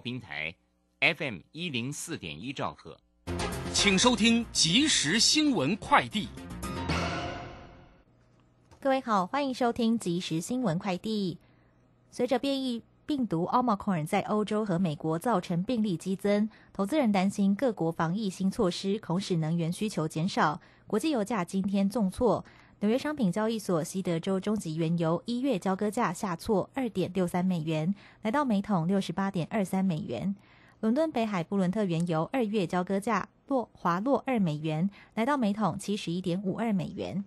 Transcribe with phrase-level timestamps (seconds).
[0.00, 0.54] 平台
[1.00, 2.96] FM 一零四点一兆赫，
[3.72, 6.28] 请收听即时新闻快递。
[8.80, 11.36] 各位好，欢迎收听即时新闻快递。
[12.10, 20.60] 随着变异病毒奥 r 克 n 在欧洲和美国造成病例激增，投资人担心各国防疫新措施恐使能源需求减少。
[20.86, 22.44] 国际油价今天重挫，
[22.80, 30.34] 纽约商品交易所西德州中级原油一月交割价下挫二点六三美元，来到每桶六十八点二三美元。
[30.80, 37.22] 伦敦北海布伦特原油二月交割价落滑落二美元，来到每桶七十一点五二美元。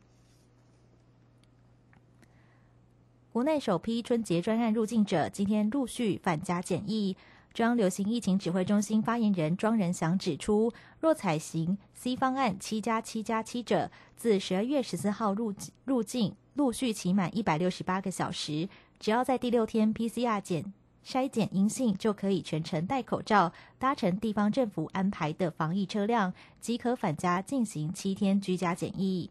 [3.31, 7.15] 国内首批春节专案入境者今天陆续返家检疫。
[7.53, 15.53] 中央流行疫情指挥中心发言人庄仁祥指出，若采行 C 方案七加七加七者，自十二月十四号入
[15.85, 18.67] 入境，陆续期满一百六十八个小时，
[18.99, 20.73] 只要在第六天 PCR 检
[21.05, 29.29] 筛检阴性，就可以全程戴口罩，搭乘地方政府安排的防疫车辆，即可返家进行七天居家检疫。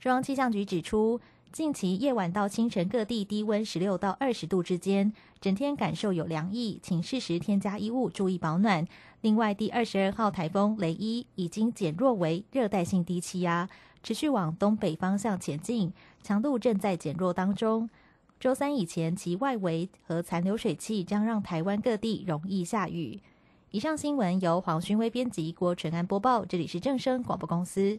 [0.00, 8.86] 中央气象局指出，近期夜晚到清晨各地低温十六到二十度之间，整天感受有凉意，请适时添加衣物，注意保暖。
[9.22, 13.68] 另外，第二十二号台风雷伊已经减弱为热带性低气压，
[14.02, 17.88] 持续往东北方向前进，强度正在减弱当中。
[18.38, 23.20] 周三以前，其外围和残留水汽将让台湾各地容易下雨。
[23.70, 26.44] 以上新闻由黄勋威编辑，郭纯安播报。
[26.44, 27.98] 这里是正声广播公司。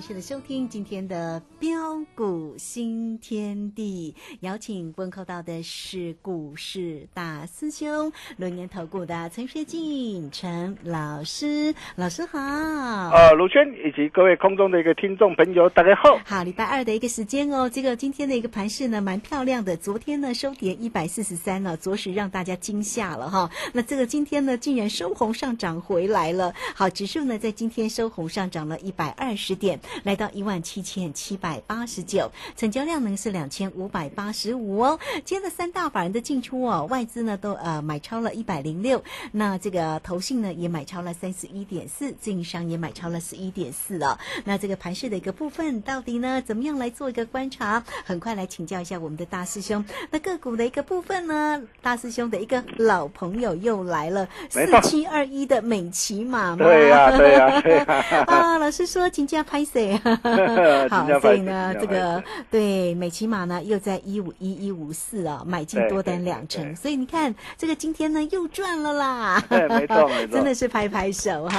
[0.00, 12.38] 持续的收听今天的标股新天地，邀请问候到的是股市大师兄轮年投顾的陈学进陈老师，老师好。
[12.38, 16.20] 呃，卢轩以及各位空中的一个听众朋友，大家好。
[16.26, 19.74] 好，礼拜二的一个时间哦，这个今天的一个盘势呢，蛮漂亮的。
[19.76, 23.50] 昨天呢收跌一百四十三了，着实让大家惊吓了哈。
[23.72, 26.52] 那这个今天呢，竟然收红上涨回来了。
[26.74, 34.98] 好，指数呢在今天天收红，上涨了一百二十点，来到一万七千七百八十九，成交量呢是两千五百八十五哦。
[35.24, 39.02] 今天的三大法人的进出哦，外资呢都呃买超了一百零六，
[39.32, 44.18] 那这个投信呢也买超了三十一点四，自营商也买超了十一点四哦。
[44.44, 47.82] 那这个盘势的一个部分，到底呢怎么样来做一个观察？
[48.04, 49.84] 很快来请教一下我们的大师兄。
[50.10, 56.64] 那个股的一个部分呢，大师兄的一个老朋友又来了，四七二一的美骑马嘛。
[56.64, 57.84] 对呀、对呀、对呀、
[58.26, 59.98] 啊，老师说请假拍谁？
[60.88, 69.40] 好，所以呢，这个对美骑马呢又在一五一一五四啊，买进多单对两成，所以你看这个今天呢又赚了啦。
[69.48, 71.58] 对没错没错真的是拍拍手哈。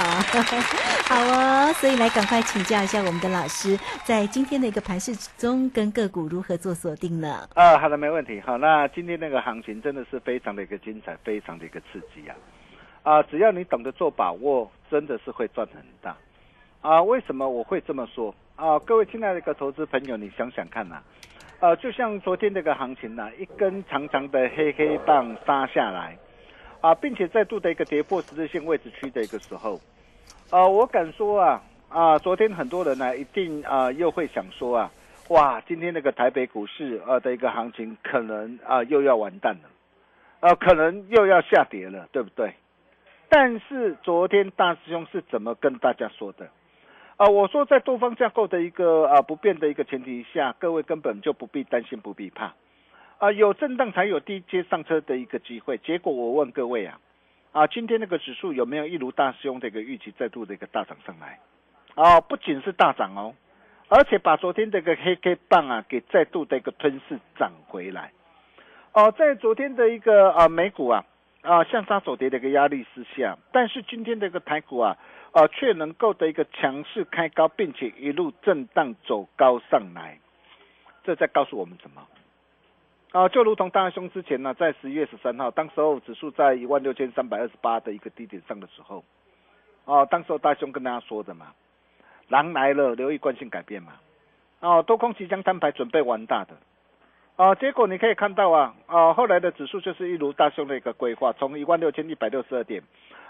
[1.08, 7.48] 好哦，所以来赶快请教一下我们的老师，在今天的一个盘市中跟个股如何做锁定呢？
[7.54, 8.40] 啊，好的，没问题。
[8.40, 12.36] 好，那今天那个行情真的是非常的一个精彩，非常的一个刺激啊！
[13.02, 16.16] 啊，只要你懂得做把握，真的是会赚很大。
[16.82, 18.34] 啊，为什么我会这么说？
[18.60, 21.02] 啊，各位亲爱的一个投资朋友，你想想看呐、
[21.60, 26.14] 呃，就像昨天这个行情呐、一根长长的黑黑棒杀下来，
[26.82, 29.80] 啊，并且再度的一个跌破十字线位置区的一个时候，
[30.50, 34.90] 啊，我敢说啊，啊，昨天很多人呢，一定啊又会想说啊，
[35.30, 39.70] 哇，今天那个台北股市呃的一个行情可能啊又要完蛋了，
[40.40, 42.52] 呃，可能又要下跌了，对不对？
[43.30, 46.46] 但是昨天大师兄是怎么跟大家说的？
[47.20, 52.54] 啊，我说在多方架构的一个啊不变的一个前提下，各位根本就不必担心，不必怕。
[53.18, 55.76] 啊，有震荡才有低阶上车的一个机会。
[55.76, 56.98] 结果我问各位啊，
[57.52, 61.38] 啊，今天那个指数有没有一如大师兄这个预期再度的一个大涨上来？
[61.94, 63.34] 啊，不仅是大涨哦，
[63.90, 68.12] 而且把昨天这个黑 K 棒啊给再度的一个吞噬涨回来。
[68.94, 71.04] 哦、在昨天的一个啊美股啊
[71.42, 74.96] 啊向上走跌的一个压力之下，但是今天的一个台股啊
[75.32, 80.18] 啊却能够的一个强势开高，并且一路震荡走高上来，
[81.04, 82.06] 这在告诉我们什么？
[83.12, 89.04] 啊，就如同大兄之前呢，在十一月十三号，当时候指数在一万六千三百二十八的一个低点上的时候，
[89.84, 91.52] 哦、当时候大兄跟大家说的嘛，
[92.28, 93.94] 狼来了，留意惯性改变嘛，
[94.60, 96.56] 哦，多空即将摊牌，准备玩大的，
[97.34, 102.80] 啊，结果你可以看到啊，啊，后来的指数就是一如大兄的一个规划，从一万六千一百六十二点，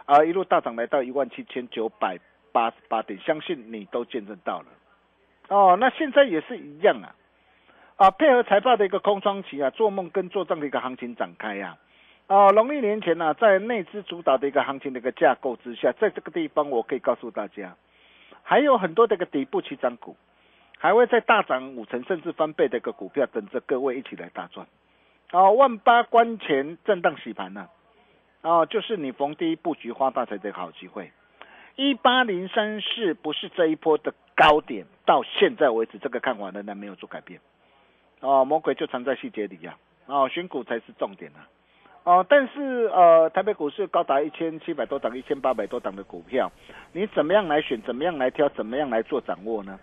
[0.07, 2.19] 啊，一路大涨来到一万七千九百
[2.53, 4.67] 八十八点，相信你都见证到了，
[5.49, 7.15] 哦，那现在也是一样啊。
[7.97, 11.77] 啊，配合财报的一个空窗期啊，做梦跟做账的一个行情展开呀、
[12.27, 12.35] 啊。
[12.35, 17.77] 啊，农历年前呢、在内资主导的一个行情的一个架构之下，在这个地方我可以告诉大家，
[18.43, 20.17] 还有很多的一个底部起涨股，
[20.79, 24.67] 还会在大涨五成甚至翻倍的一个股票，等着各位一起来大赚。
[25.31, 27.69] 啊，万八关前震荡洗盘呢、啊，
[28.43, 31.13] 哦就是你逢低布局发大财的好机会。
[31.77, 37.41] 一八零三四不是这一波的高点，到现在为止这个看法仍然没有做改变。
[38.21, 39.77] 哦，魔鬼就藏在细节里呀、
[40.07, 41.49] 哦，选股才是重点啊。
[42.03, 46.51] 哦，但是呃，台北股市高达一千七百多档、一千八百多档的股票，
[46.93, 47.81] 你怎么样来选？
[47.83, 48.49] 怎么样来挑？
[48.51, 49.79] 怎么样来做掌握呢？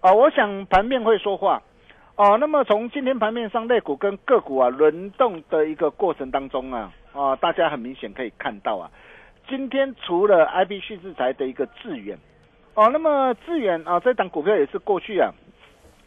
[0.00, 1.62] 哦，我想盘面会说话。
[2.16, 8.90] 哦，那么从今天盘面上，类股跟个股啊轮动的一个过程当中啊，啊，大家很明显可以看到啊，
[9.48, 12.18] 今天除了 I B 系制裁的一个致远，
[12.74, 15.32] 哦，那么致远啊，这档股票也是过去啊。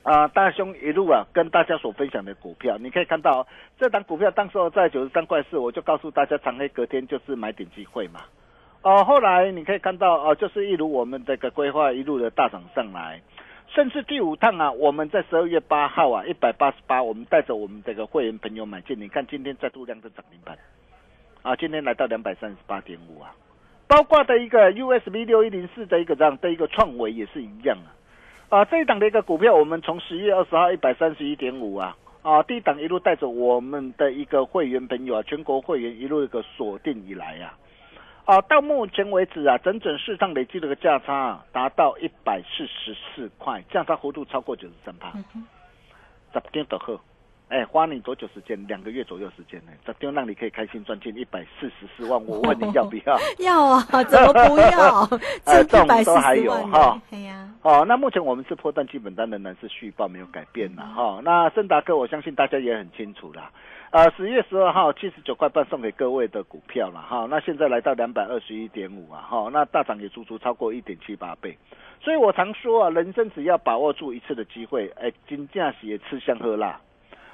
[0.03, 3.47] 啊，大兄一路啊，跟大家所分享的股票，你可以看到
[3.79, 8.19] 这档股票当时候在九十三块四，我就告诉大家长黑隔天就是买点机会嘛。
[8.81, 13.21] 哦、后来你可以看到哦、就是一如我们这个规划一路的大涨上来，
[13.69, 20.57] 甚至第五趟啊，我们在十二月八号啊，一百八十八，我们带着我们这个会员朋友买进，你看今天再度亮灯涨停板，
[21.43, 23.35] 啊，今天来到两百三十八点五啊，
[23.85, 27.91] 包括的一个 USB 六一零四的一个这样的一个创维也是一样啊。
[28.47, 37.57] 啊，这一档的一个股票，我们从十月二十号一百三十一点五啊，啊，第一档一路带着我们的一个会员朋友啊，全国会员一路一个锁定以来、啊，
[38.23, 45.11] 啊，到目前为止啊，整整市场累计的一个价差啊，达到一百四十四块，价差幅度超过九十三趴，
[46.31, 46.97] 十点的喝。
[47.53, 48.59] 哎，花你多久时间？
[48.67, 52.19] 两个月左右时间呢，这就让你可以开心赚进一百四十四万。
[52.25, 53.15] 我问你要不要？
[53.45, 55.01] 要啊，怎么不要？
[55.45, 60.81] 呃这一百四这种都还有哈，哎呀，哦，那目前我们是破断基本单仍然是续报没有改变了。
[60.83, 63.51] 哈、那森达克我相信大家也很清楚啦。
[63.91, 71.55] 呃，十月十二号七十九块半送给各位的股票了哈，那现在来到两百二十一点五啊，哈，那大涨也足足超过一点七八倍，
[72.01, 76.81] 所以我常说啊，人生只要把握住一次的机会，哎，金价也吃香喝辣。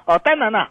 [0.06, 0.70] 哦，当然啦，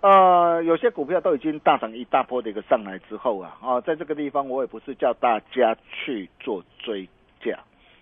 [0.00, 7.08] 呃，有些股票都已经大涨一大波的一个上来之后啊，哦，在这个地方我也不是叫大家去做追
[7.40, 7.58] 价，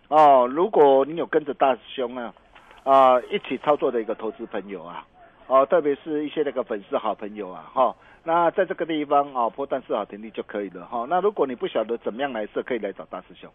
[0.09, 2.35] 哦，如果你有跟着大师兄啊
[2.83, 5.07] 啊、一起操作的一个投资朋友啊，
[5.47, 13.51] 哦，特别是一些那个粉丝好朋友啊，哈、那在这个地方啊，波段是好停利就可以了哈、那如果你不晓得怎么样来设，可以来找大师兄。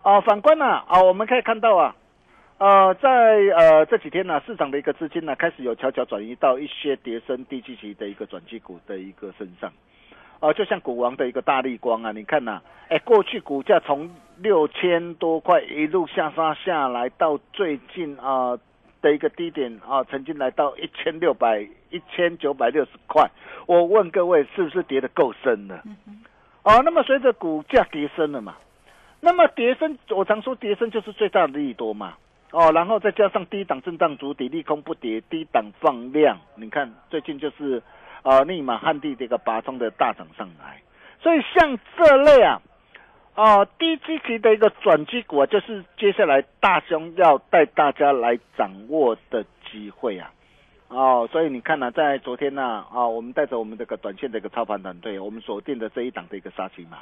[0.00, 1.94] 啊、反观呢啊、我们可以看到啊，
[2.60, 3.08] 呃，在
[3.56, 9.72] 呃这几天呢、市场的一个资金呢、开始有悄悄转移到一些跌升低基期的一个转机股的一个身上。
[10.40, 18.58] 哦，就像股王的一个大力光啊，你看呐、哎，过去股价从六千多块一路下杀下来，到最近啊、
[19.00, 23.26] 的一个低点啊，曾经来到一千六百一千九百六十块。
[23.64, 25.82] 我问各位，是不是跌得够深了？
[26.64, 28.56] 哦，那么随着股价跌升了嘛，
[29.20, 32.18] 那么跌升，我常说跌升就是最大的利多嘛。
[32.52, 37.82] 哦，然后再加上低档震荡主底利空不跌，低档放量，你看最近就是
[38.22, 40.82] 呃立马汉地这个拔冲的大涨上来，
[41.20, 42.60] 所以像这类啊，
[43.36, 50.32] 哦、低基期的一个转机股啊，就是接下来大兄要带大家来掌握的机会啊。
[50.88, 56.98] 哦，所以你看呢、在昨天呢、啊，我们带着我们这个短线的一个操盘团队，我们锁定的这一档的一个杀青嘛，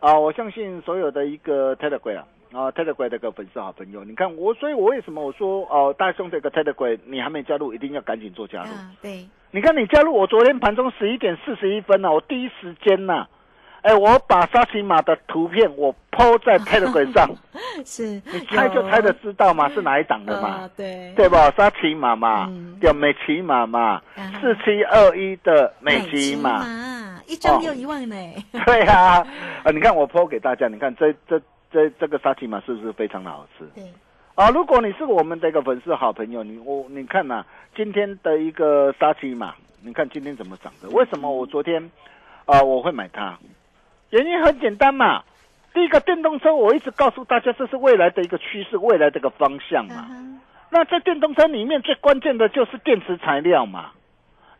[0.00, 8.68] 啊，我相信所有的一个 Telegram 啊，啊 Telegram 个粉丝好朋友，你看我，所以我为什么我说哦，大兄这个 Telegram 你还没加入，一定要赶紧做加入。
[8.70, 13.26] 啊，对，你看你加入，我昨天盘中十一点四十一分呢、我第一时间呐、
[13.82, 17.30] 哎，我把沙琪玛的图片我 PO 在 Telegram 上，
[17.84, 21.50] 是，你猜就猜得知道嘛，是哪一档的嘛啊？，对，对吧？
[21.56, 28.14] 沙琪玛嘛嗯，叫美琪玛嘛啊，四七二一的美琪玛，嘛，一张六一万呢，
[28.66, 29.26] 对啊，
[29.64, 31.40] 啊，你看我 PO 给大家，你看这这
[31.72, 33.64] 这这个沙琪玛是不是非常的好吃？
[33.74, 33.82] 对，
[34.34, 40.88] 啊，如果你是我们的一个粉丝好朋友，你我你看呐、今天的一个沙琪玛，你看今天怎么涨的？
[40.90, 41.90] 为什么我昨天
[42.44, 43.38] 啊、我会买它？
[44.10, 45.22] 原因很简单嘛，
[45.72, 49.94] 第一个电动车，我一直告诉大家这是未来的一个趋势，未来的一个方向嘛。
[49.94, 50.08] 啊
[50.74, 53.90] 那在电动车里面最关键的就是电池材料嘛。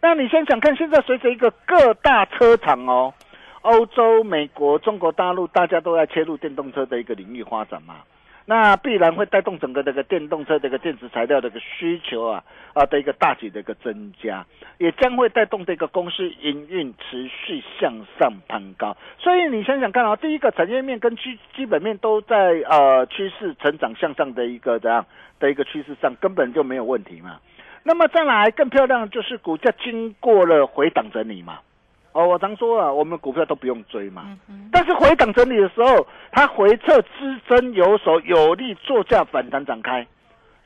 [0.02, 3.14] 那你想想看，现在随着一个各大车厂哦，
[3.62, 7.97] 欧洲、美国、中国大陆，大家都要切入电动车的一个领域发展嘛。
[8.45, 12.42] 那必然会带动整个这个电动车这个电池材料的一个需求啊
[12.75, 14.45] 啊的一个大举的一个增加，
[14.78, 18.97] 也将会带动这个公司营运持续向上攀高。
[19.16, 22.37] 所以你想想看啊，第一个产业面跟基基本面都在
[22.69, 25.07] 呃趋势成长向上的一个这样
[25.38, 27.38] 的一个趋势上，根本就没有问题嘛。
[27.85, 31.61] 那么再来更漂亮的就是股价经过了回档整理嘛。
[32.12, 34.38] 哦，我常说啊，我们股票都不用追嘛。
[34.71, 40.07] 但是回档整理的时候，它回撤支撑有手，有利做价反弹展开。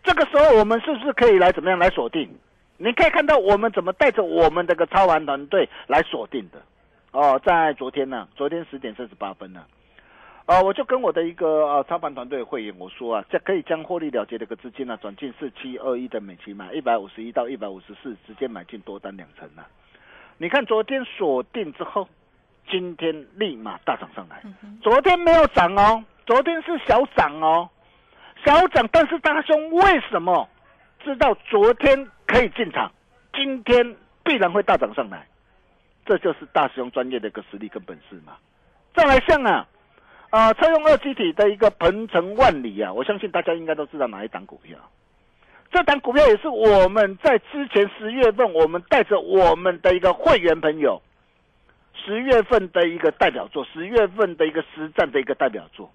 [0.03, 2.29] 这个时候，我们是不是可以来怎么样来锁定？
[2.79, 6.61] 你可以看到我们怎么带着我们这个操盘团队来锁定的。
[7.13, 9.65] 哦，在昨天呢、昨天十点三十八分呢、
[10.45, 19.67] 啊，我就跟我的一个呃操盘团队会员我说啊，这可以将获利了结的一个资金呢、转进四七二一的美期买一百五十一到一百五十四，直接买进多单两成了、
[20.39, 22.09] 你看昨天锁定之后，
[22.69, 24.43] 今天立马大涨上来。
[24.83, 27.69] 昨天没有涨哦，昨天是小涨哦，
[28.45, 28.87] 小涨。
[28.93, 30.49] 但是大兄为什么
[31.03, 32.93] 知道昨天可以进场，
[33.33, 35.27] 今天必然会大涨上来？
[36.05, 38.37] 这就是大兄专业的一个实力跟本事嘛。
[38.95, 39.67] 再来像啊，
[40.31, 44.79] 啊、车用二极体的一个鹏程万里啊，我相信大家应该都知道哪一档股票。
[45.73, 51.03] 这档股票也是我们在之前十月份，我们带着我们的一个会员朋友，
[51.95, 55.91] 十月份的一个代表作，十月份的一个实战的一个代表作。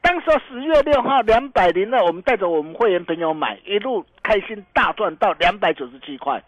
[0.00, 6.42] 当时十月六号两百零二，我们带着我们会员朋友买，一路开心大赚到两百九十七块，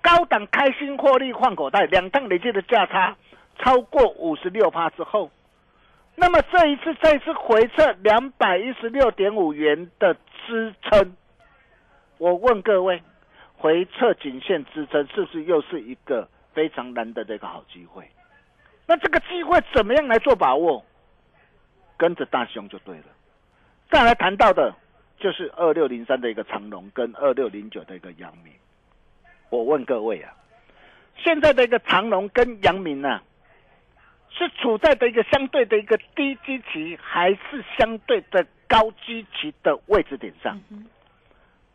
[0.00, 3.16] 高档开心获利换口袋，两趟累计的价差
[3.58, 5.30] 超过五十六趴之后，
[6.14, 10.14] 那么这一次再次回撤两百一十六点五元的
[10.46, 11.16] 支撑，
[12.22, 13.02] 我问各位，
[13.56, 18.08] 回撤颈线支撑是不是又是一个非常难得的一个好机会？
[18.86, 20.84] 那这个机会怎么样来做把握？
[21.96, 23.06] 跟着大熊就对了。
[23.90, 24.72] 再来谈到的
[25.18, 28.52] 就是二六零三的一个长龙跟二六零九的一个阳明。
[29.50, 30.32] 我问各位啊，
[31.16, 33.20] 现在的一个长龙跟阳明呢、
[34.30, 40.56] 是处在的一个相对的一个低基期，还是相对的高基期的位置点上？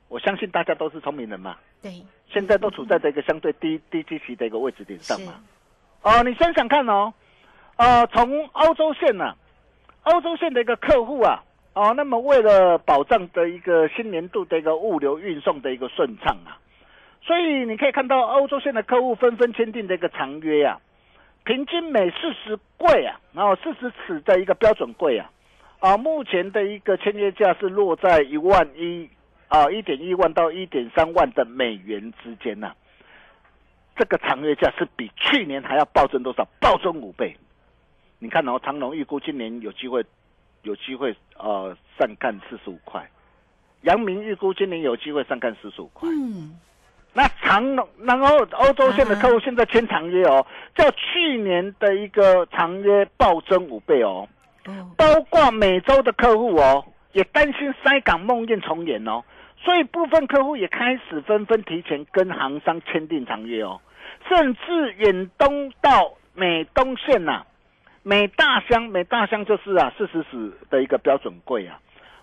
[0.09, 1.91] 我相信大家都是聪明人嘛，对，
[2.29, 5.25] 现在都处在这个相对低低基期的一个位置点上是。
[5.25, 5.33] 嘛。
[6.03, 7.13] 哦，你想想看哦，
[7.75, 9.33] 呃，从欧洲线呢、
[10.03, 16.55] 欧洲线的一个客户啊，哦，那么为了保障的一个新年度的一个物流运送的一个顺畅啊，
[17.21, 20.79] 所以你可以看到欧洲线的客户纷纷签订的一个长约啊，
[21.43, 25.29] 平均每四十柜啊，然后四十尺的一个标准柜啊，
[25.79, 29.09] 啊，目前的一个签约价是落在一万一
[29.47, 32.73] 啊，一点一万到一点三万的美元之间呐、
[33.95, 36.47] 这个长约价是比去年还要暴增多少？
[36.59, 37.35] 暴增五倍。
[38.19, 40.03] 你看哦，长隆预估今年有机会，
[40.63, 43.07] 有机会呃上看四十五块，
[43.81, 46.09] 阳明预估今年有机会上看四十五块。
[46.09, 46.59] 嗯，
[47.13, 54.27] 那长隆，然后欧洲线的客户现在签长约哦，较去年的一个长约暴增五倍哦。
[54.65, 59.23] 哦，包括美洲的客户哦，也担心塞港梦魇重演哦，
[59.63, 63.81] 所以部分客户也开始纷纷提前跟行商签订长约哦，
[64.29, 67.43] 甚至远东到美东线呐、
[68.03, 71.79] 美大箱，美大箱就是啊四十尺的一个标准柜啊，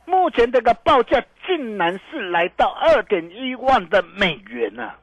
[0.07, 4.97] 目前这个报价竟然是来到二点一万的美元啊，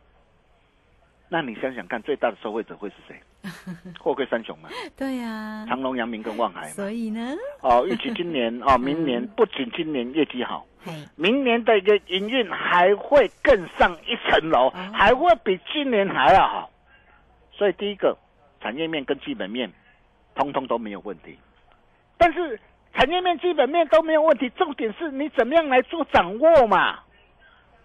[1.30, 3.22] 那你想想看，最大的受惠者会是谁？
[4.00, 6.68] 货柜三雄嘛，对呀、长隆、阳明跟望海嘛。
[6.70, 10.71] 所以呢，哦，预期今年哦，明年不仅今年业绩好，嘿，
[11.16, 16.70] 明年的一个营运还会更上一层楼，还会比今年还要好。
[17.52, 18.18] 所以第一个
[18.62, 19.72] 产业面跟基本面，
[20.36, 21.38] 通通都没有问题。
[22.18, 22.60] 但是
[22.94, 27.00] 产业面、基本面都没有问题，重点是你怎么样来做掌握嘛。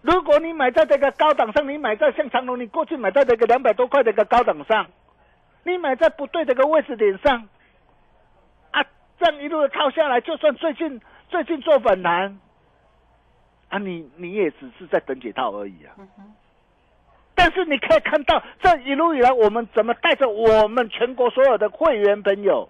[0.02, 4.86] 如果你买在这个高档上，你买在像长隆，你过去买在这个两百多块的一个高档上，
[5.64, 7.48] 你买在不对的一个位置点上，
[8.70, 8.84] 啊，
[9.18, 12.38] 这样一路的套下来，就算最近最近做反弹，
[13.68, 15.94] 啊，你你也只是在等解套而已啊。
[17.34, 22.68] 但是你可以看到，这一路以来，我们怎么带着我们全国所有的会员朋友，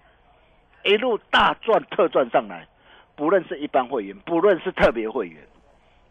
[0.83, 2.67] 一路大赚特赚上来，
[3.15, 5.41] 不论是一般会员，不论是特别会员，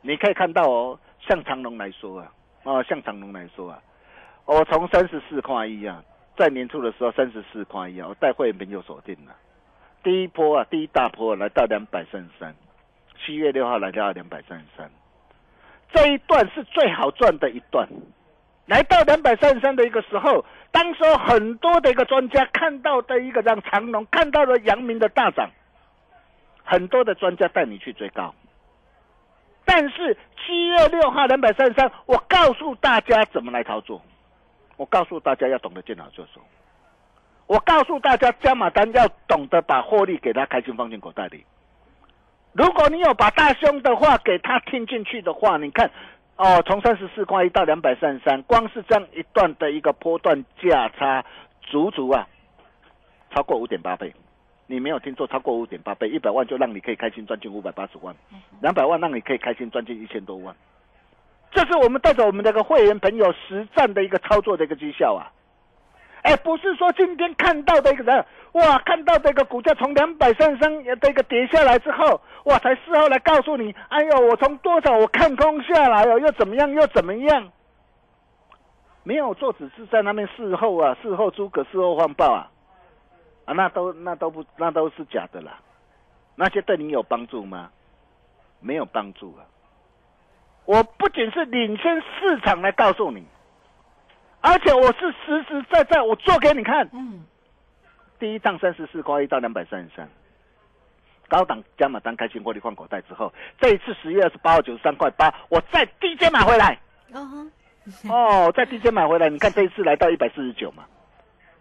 [0.00, 3.78] 你可以看到哦，像长隆来说啊，哦，像长隆来说啊，
[4.46, 6.02] 我从三十四块一啊，
[6.34, 9.36] 在年初的时候三十四块一啊，我带会员朋友锁定了，
[10.02, 12.54] 第一波啊，第一大波来到两百三十三，
[13.24, 14.90] 七月六号来到两百三十三，
[15.92, 17.88] 这一段是最好赚的一段。
[18.66, 25.48] 来到两百三十三的一个时候，当时候很多的一个专家看到的一个让长隆看到了阳明的大涨，
[26.64, 28.34] 很多的专家带你去追高。
[29.64, 34.02] 但是七月六号两百三十三，我告诉大家怎么来操作，
[34.76, 36.40] 我告诉大家要懂得见好就收，
[37.46, 41.44] 我告诉大家加码单要懂得把获利给他开心放进口袋里。
[42.56, 45.90] 如果你有把大兄的话给他听进去的话，你看。
[46.38, 51.24] 哦，从三十四块一到两百三十三，光是这样一段的一个波段价差，
[51.62, 52.28] 足足啊，
[53.34, 54.12] 超过五点八倍。
[54.66, 58.14] 你没有听错，超过五点八倍，一百万就让你可以开心赚进五百八十万，
[58.60, 60.54] 两百万让你可以开心赚进一千多万。
[61.52, 65.32] 这是我们带着我们这个会员朋友实战的一个操作的一个绩效啊！
[66.26, 77.48] 哎，不是说今天看到的一个人，哇，看到这个股价从两百三十三的一个跌下来之后，哇，才事后来告诉你，哎呦，我从多少我看空下来哦，又怎么样又怎么样？
[79.04, 82.50] 没有做，只是在那边事后啊，事后诸葛，事后换报啊，
[83.44, 85.60] 啊，那都那都不那都是假的啦，
[86.34, 87.70] 那些对你有帮助吗？
[88.58, 89.46] 没有帮助啊！
[90.64, 93.24] 我不仅是领先市场来告诉你。
[94.46, 96.88] 而且我是实实在在，我做给你看。
[96.92, 97.24] 嗯，
[98.16, 100.08] 第一档三十四块一到两百三十三，
[101.26, 106.78] 高档加码单开心获利换口袋之后，这一次十月二十八号九十三块八，我再低阶买回来。
[107.12, 107.50] 哦，
[108.08, 110.84] 哦，再低阶买回来，你看这一次来到一百四十九嘛，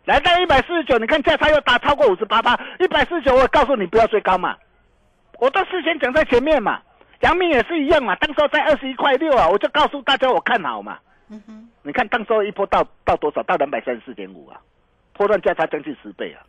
[0.03, 4.55] 来到一百四十九，你看价差又打超过五十八八，一百四十九，我告诉你不要追高嘛，
[5.39, 6.79] 我都事先讲在前面嘛。
[7.21, 10.99] 杨明也是一样嘛，当时候在二十一块六啊，我就告诉大家我看好嘛。
[11.29, 13.41] 嗯哼，你看当时候一波到到多少？
[13.43, 14.59] 到两百三十四点五啊，
[15.13, 16.43] 波段价差将近十倍啊。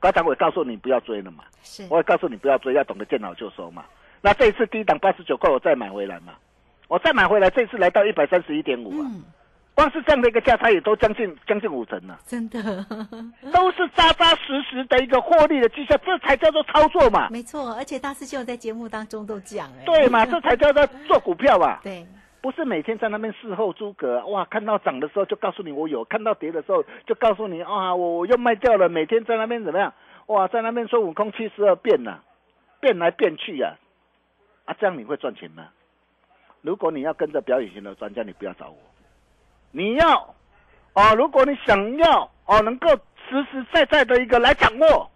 [0.00, 3.84] 刚才我也告诉你不要追了嘛，是，我也告诉你不要追，要懂得见好就收嘛。
[4.20, 6.34] 那这一次低档八十九块，我再买回来嘛，
[6.88, 9.22] 我再买回来，这次来到一百三十一点五啊，嗯，
[9.74, 12.60] 光是这样的一个价差也都将近将近五成了、真的，
[13.52, 21.78] 都是扎扎实实的一个获利的绩效，这才叫做操作嘛，没错，而且大师兄在节目当中都讲，哎，对嘛，这才叫做做股票嘛。
[21.82, 22.06] 对，
[22.40, 28.88] 不是每天在那边事后诸葛，哇，看到涨的时候就告诉你我有，看到跌的时候就告诉你啊，我我又卖掉了。
[28.88, 29.92] 每天在那边怎么样？
[30.26, 32.20] 哇，在那边孙悟空七十二变呐、
[32.80, 33.76] 变来变去呀、
[34.66, 35.68] 啊，这样你会赚钱吗？
[36.60, 38.76] 如果你要跟着表演型的专家，你不要找我。
[39.70, 40.34] 你要
[40.94, 42.88] 哦，如果你想要哦，能够
[43.28, 45.10] 实实在在的一个来掌握，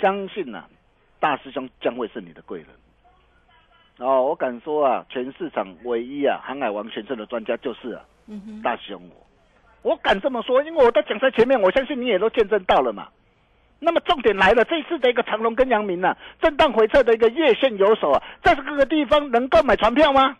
[0.00, 0.64] 相信呐、
[1.20, 2.68] 大师兄将会是你的贵人。
[4.02, 9.00] 哦，我敢说啊，全市场唯一啊航海王全胜的专家就是啊嗯哼，大雄
[9.82, 13.08] 我，我敢这么说，因为我都讲在前面，我相信你也都见证到了嘛。
[13.78, 20.36] 那么重点来了，这次的一个长龙跟阳明呢、震荡回撤的一个月线有手啊，在这个地方能够买船票吗？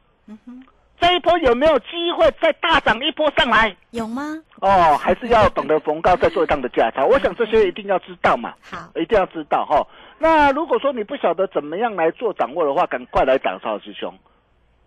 [1.02, 3.76] 这一波有没有机会再大涨一波上来？
[3.90, 4.22] 有吗？
[4.60, 7.02] 哦，还是要懂得逢高再做一趟的价差。
[7.10, 9.84] 我想这些一定要知道嘛， 好，一定要知道哈、
[10.20, 14.16] 那如果说你不晓得怎么样来做掌握的话，赶快来找曹师兄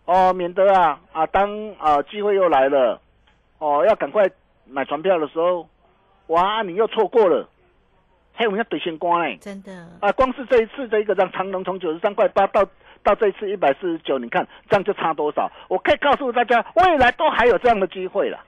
[0.05, 3.01] 哦，免得啊啊当啊机会又来了
[3.59, 4.23] 哦，要赶快
[4.65, 5.67] 买船票的时候，
[6.27, 7.45] 哇，你又错过了，
[8.33, 9.35] 还有人要兑现光哎。
[9.41, 12.65] 真的，啊，光是这一次的一个让长隆从九十三块八到
[13.05, 15.49] 到这一次一百四十九，你看这样就差多少？
[15.69, 18.43] 我可以告诉大家，未来都还有这样的机会了。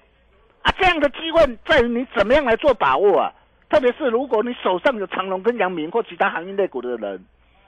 [0.63, 3.31] 啊，这样的机会在于你怎么样来做把握啊！
[3.69, 7.23] 特别是如果你手上有长隆跟阳明或其他行业类股的人，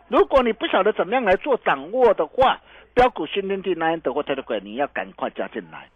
[0.08, 2.60] 如果你不晓得怎么样来做掌握的话，
[2.95, 5.88] 标股新天地那德或 Telegram，你要赶快加进来，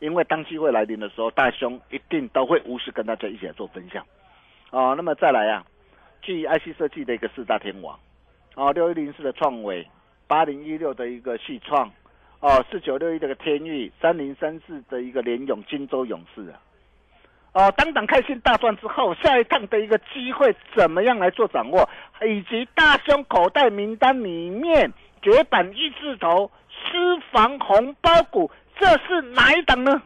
[0.00, 4.04] 因为当机会来临的时候，大兄一定都会无私跟大家一起来做分享。
[4.70, 5.64] 哦，那么再来啊，
[6.22, 7.98] 继 IC 设计的一个四大天王，
[8.54, 9.88] 哦，六一零四的创维，
[10.28, 11.90] 八零一六的一个细创，
[12.40, 16.60] 哦，四九六一的一个天域，三零三四的一个联勇金州勇士啊，
[17.54, 21.88] 哦，当当开心大赚之后，下一趟的一个机会怎么样来做掌握，
[22.22, 30.02] 以及大胸口袋名单里面绝版一字头私房红包股，这是哪一档呢？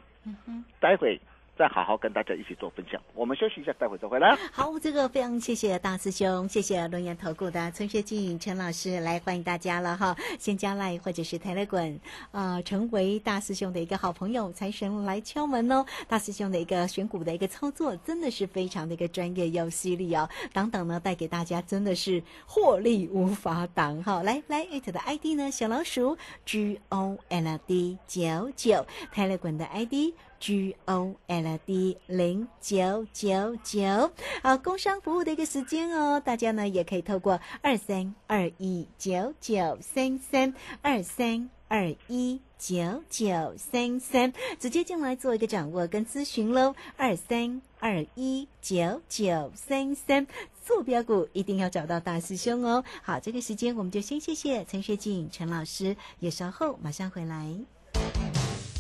[0.79, 1.21] 待会
[1.57, 3.01] 再好好跟大家一起做分享。
[3.15, 4.37] 我们休息一下，待会再回来。
[4.51, 15.85] 好，这个非常谢谢大师兄，谢谢龙岩投顾的陈学进陈老师来欢迎大家了哈，先加赖或者是台来滚，啊，成为大师兄的一个好朋友，财神来敲门哦。
[16.09, 24.23] 大师兄的一个选股的一个操作真的是非常的一个专业又犀利哦，等等呢带给大家真的是获利无法挡哈。
[24.23, 30.15] 来来艾特的 ID 呢，小老鼠 G O L D 九九，台来滚的 ID。
[30.43, 34.11] G O L D 零九九九，
[34.43, 50.27] 好，工商服务的一个时间哦，大家呢也可以透过二三二一九九三三二三二一九九三三直接进来做一个掌握跟咨询喽，二三二一九九三三。
[50.65, 52.83] 坐标股一定要找到大师兄哦。
[53.03, 57.55] 好，这个时间我们就先谢谢陈学静陈老师，也稍后马上回来。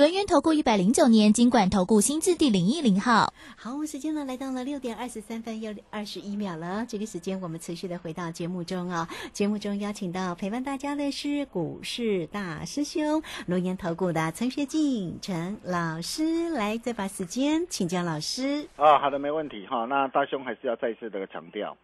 [0.00, 3.30] 轮源投顾一百零九年金管投顾新字第零一零号。
[3.54, 6.86] 好，时间呢来到了六点二十三分又二十一秒了。
[6.88, 18.66] 这个时间我们持续的回到节目中啊、节目中邀请到陪伴大家的是股市大师兄龙岩投顾的陈学进陈老师，来再把时间请教老师。
[18.76, 19.84] 啊，好的，没问题哈。
[19.84, 21.76] 那大兄还是要再一次的强调，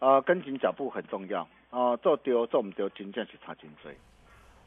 [0.00, 3.92] 呃，跟紧脚步很重要哦、做丢做唔丢，真正是差真多。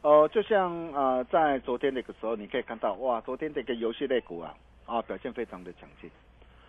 [0.04, 6.10] 呃，就像呃，在昨天那个时候，你可以看到哇，昨天的一个游戏类股啊，啊表现非常的强劲，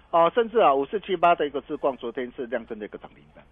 [0.09, 3.43] 哦、甚至啊五四七八的一个智冠，昨天是亮灯的一个涨停板。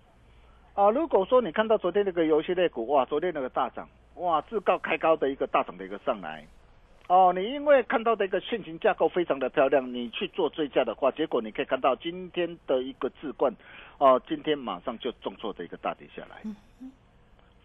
[0.74, 6.48] 啊，如果说你看到昨天那个游戏类股，哇，昨天那个大涨，哇，自高开高的一个大涨的一个上来，
[7.10, 13.54] 哦，你因为看到的一个现行架构非常的漂亮，你去做追加的话，结果你可以看到今天的一个智冠，
[13.98, 16.42] 哦，今天马上就重挫的一个大跌下来。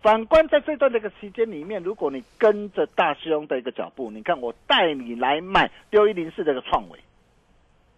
[0.00, 6.98] 反观在这段这个时间里面，如果你跟着大师兄的一个脚步，你看我带你来买六一零四这个创维，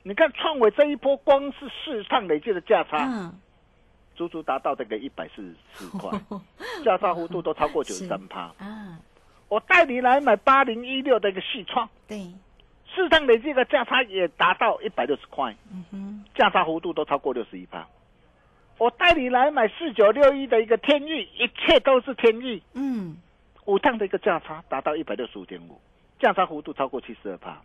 [0.02, 3.38] 你看创维这一波光是市场累计的价差，嗯，
[4.16, 6.10] 足足达到这个一百四十四块，
[6.82, 8.50] 价差幅度都超过九十三趴。
[8.58, 8.98] 啊，
[9.48, 12.32] 我带你来买八零一六的一个细创，对，
[12.94, 17.86] 市场累计的价差也达到一百六十块，嗯哼，价差幅度都超过六十一趴。
[18.80, 23.14] 我带你来买四九六一的一个天域，一切都是天域，嗯，
[23.66, 25.78] 五趟的一个价差达到一百六十五点五，
[26.18, 27.60] 价差幅度超过七十二帕。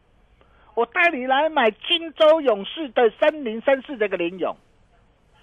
[0.74, 4.54] 我带你来买金州勇士的三零三四这个联勇，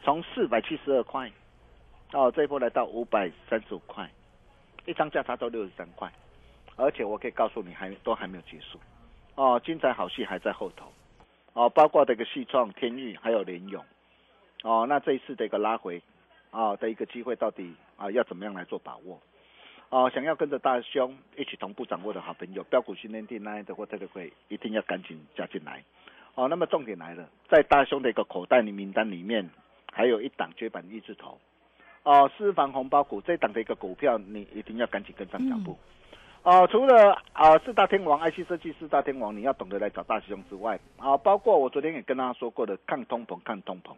[0.04, 1.32] 从四百七十二块，
[2.12, 4.06] 哦，这一波来到五百三十五块，
[4.84, 6.12] 一张价差都六十三块，
[6.76, 8.78] 而且我可以告诉你，还都还没有结束，
[9.36, 10.92] 哦，精彩好戏还在后头，
[11.54, 13.82] 哦，包括这个细创、天域还有联勇，
[14.62, 16.00] 哦，那这一次的一个拉回，
[16.50, 19.20] 啊的一个机会到底啊要怎么样来做把握？
[19.90, 25.82] 哦，想要跟着大兄一起同步掌握的好朋友，标股训练地那的或特别会一定要赶紧加进来。
[26.34, 29.50] 哦，那么重点来了，在大兄的一个口袋里名单里面，
[29.92, 31.38] 还有一档绝版一字头。
[32.04, 35.76] 哦，私房红包股这档的一个股票，你一定要赶紧跟上脚步。
[36.42, 43.92] 哦，除了啊四大天王 IC 设计四大天王，你要懂得来找大兄之外，啊，包括我昨天也跟大家说过的抗通膨、抗通膨。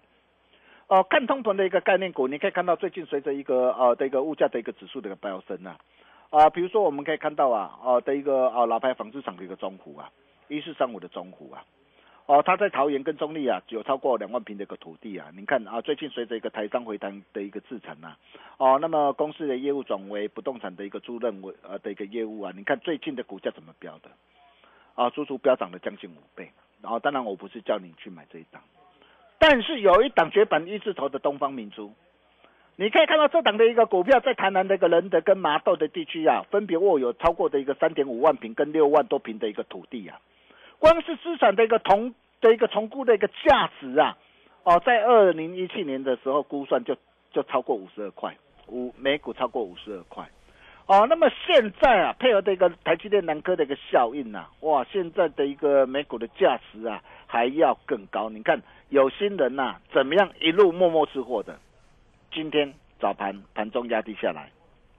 [0.94, 5.76] 哦，看通膨的一个概念股，你可以看到最近随着一个呃的一个物价的一个指数的一个飙升啊，
[6.30, 10.08] 啊，比如说我们可以看到啊，哦的一个啊老牌纺织厂的一个中湖啊，
[10.46, 11.64] 一四三五的中湖啊，
[12.26, 18.16] 哦，它在桃园跟中立啊有超过两万平的一个土地啊，你看啊，最近随着一个台商回台的一个制成啊，
[18.58, 24.10] 哦，那么公司的业务转为不动产的一个租赁为呃的一个业务啊，你看最近的股价怎么飙的，
[24.94, 28.62] 啊，足足飙涨了将近五倍，然后当然我不是叫你去买这一档。
[29.46, 31.92] 但是有一档绝版一字头的东方明珠，
[32.76, 40.18] 你可以看到这档的一个股票在台南的一个仁德跟麻豆的地区啊，分别握有超过的一个三点五万平跟六万多平的一个土地啊，
[40.78, 44.16] 光是资产的一个同的一个重估的一个价值啊，
[44.62, 46.96] 哦，在二零一七年的时候估算就
[47.30, 48.34] 就超过五十二块
[48.68, 50.26] 五每股超过五十二块，
[50.86, 57.02] 哦，那么现在啊配合的一个台积电南科的一个效应啊，哇，现在的一个每股的价值啊
[57.34, 58.62] 还要更高，你看。
[58.90, 61.58] 有心人呐，怎么样一路默默吃货的？
[62.32, 64.48] 今天早盘盘中压低下来，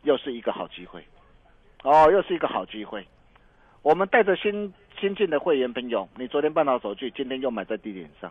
[0.04, 1.02] 又是一个好机会，
[1.84, 3.08] 哦，又是一个好机会。
[3.84, 8.30] 我们带着新新进的会员朋友，你昨天办好手续，今天又买在低点上，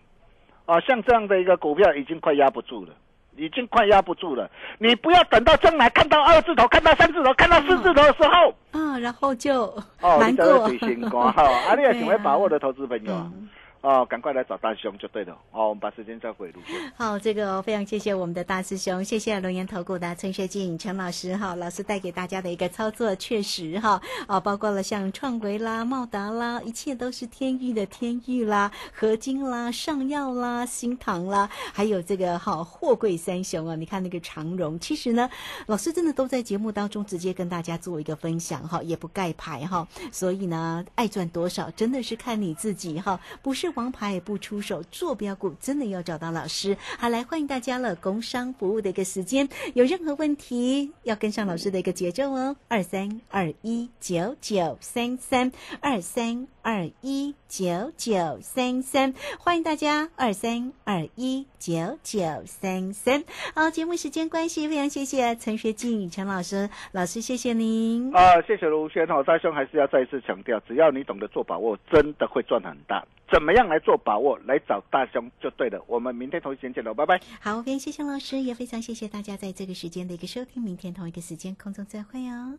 [0.67, 2.93] 啊，像这样的一个股票已经快压不住了，
[3.39, 4.51] 已经快压不住了。
[4.79, 9.63] 你不要等到将来看到二字头、看到三字头、看到四字头的时候，啊，然后就
[10.03, 10.69] 哦，难过。
[10.69, 11.31] 你心哈，
[11.71, 13.33] 啊，你也想会把握的投资朋友啊。
[13.85, 15.37] 哦，赶快来找大师兄就对了。
[15.53, 16.91] 哦，我们把时间交给卢轩。
[16.97, 35.29] 好，这个非常谢谢我们的大师兄，谢谢龙岩投顾的陈学进陈老师哈，老师带给大家的一个操作确实哈，啊，包括了像创维啦、茂达啦，一切都是天域的天域啦、合金啦、上药啦、新唐啦，还有这个哈货柜三雄啊，你看那个长荣，其实呢，
[35.67, 43.74] 老师真的都在节目当中直接跟大家做一个分享哈，也不盖牌哈，所以呢，爱赚多少真的是看你自己哈，不是。
[43.75, 46.77] 王牌不出手，坐标股真的要找到老师。
[46.99, 47.95] 好，来欢迎大家了。
[47.97, 52.57] 工商服务的一个时间，有任何问题要跟上老师的一个节奏哦。
[52.69, 63.25] 二三二一九九三三二三二一九九三三，欢迎大家二三二一九九三三。
[63.55, 68.15] 好，节目时间关系，非常谢谢陈学静陈老师，老师谢谢您。
[68.15, 69.07] 啊，谢谢卢轩。
[69.07, 73.03] 好，大兄还是要再一次强调，只要你懂得做把握，真的会赚很大。
[73.33, 74.39] 怎么样来做把握？
[74.45, 75.83] 来找大兄就对了。
[75.87, 77.19] 我们明天同一时间见喽，拜拜。
[77.41, 80.63] 好，非常谢谢老师，也非常谢谢大家在这个时间的一个收听。
[80.63, 82.59] 明天同一个时间空中再会哦。